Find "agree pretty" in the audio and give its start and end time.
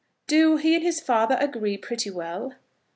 1.39-2.09